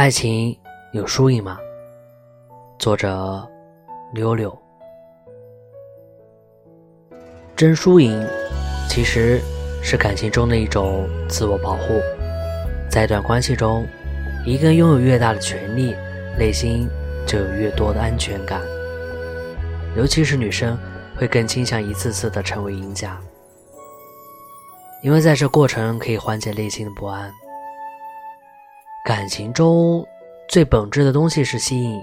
[0.00, 0.58] 爱情
[0.92, 1.58] 有输赢吗？
[2.78, 3.46] 作者：
[4.14, 4.58] 溜溜。
[7.54, 8.26] 争输赢
[8.88, 9.38] 其实
[9.82, 12.00] 是感情中的一种自我保护。
[12.90, 13.86] 在一段关系中，
[14.46, 15.94] 一个人拥有越大的权利，
[16.38, 16.88] 内心
[17.26, 18.62] 就有越多的安全感。
[19.94, 20.78] 尤其是女生，
[21.14, 23.20] 会更倾向一次次的成为赢家，
[25.02, 27.30] 因为在这过程可以缓解内心的不安。
[29.02, 30.06] 感情中
[30.46, 32.02] 最本质的东西是吸引，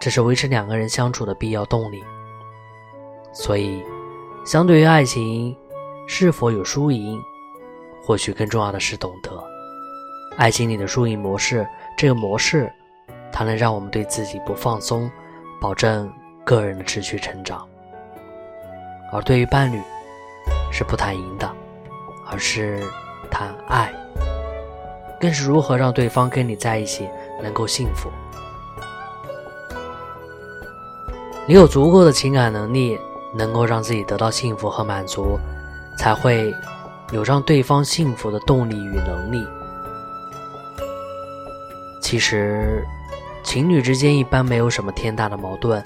[0.00, 2.02] 这是维持两个人相处的必要动力。
[3.32, 3.82] 所以，
[4.44, 5.56] 相对于爱情
[6.06, 7.18] 是否有输赢，
[8.04, 9.30] 或许更重要的是懂得
[10.36, 11.66] 爱情里的输赢模式。
[11.96, 12.70] 这个模式，
[13.32, 15.10] 它能让我们对自己不放松，
[15.60, 16.12] 保证
[16.44, 17.66] 个人的持续成长。
[19.10, 19.80] 而对于伴侣，
[20.70, 21.50] 是不谈赢的，
[22.30, 22.82] 而是
[23.30, 23.90] 谈爱。
[25.20, 27.08] 更是如何让对方跟你在一起
[27.42, 28.10] 能够幸福。
[31.46, 32.98] 你有足够的情感能力，
[33.34, 35.38] 能够让自己得到幸福和满足，
[35.98, 36.54] 才会
[37.12, 39.46] 有让对方幸福的动力与能力。
[42.00, 42.84] 其实，
[43.42, 45.82] 情侣之间一般没有什么天大的矛盾，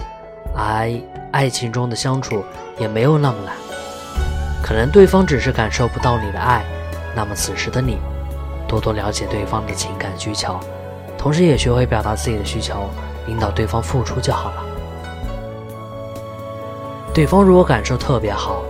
[0.55, 0.89] 而
[1.31, 2.43] 爱情中的相处
[2.77, 3.53] 也没有那么难。
[4.63, 6.63] 可能对方只是感受不到你的爱，
[7.15, 7.97] 那么此时的你。
[8.67, 10.59] 多多了解对方的情感需求，
[11.17, 12.89] 同时也学会表达自己的需求，
[13.27, 14.65] 引导对方付出就好了。
[17.13, 18.61] 对方如果感受特别好，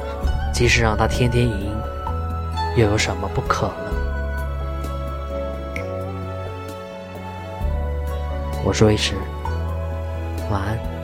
[0.53, 1.75] 即使让他天天赢，
[2.75, 3.73] 又有什么不可呢？
[8.63, 9.15] 我是魏迟，
[10.52, 10.94] 晚安。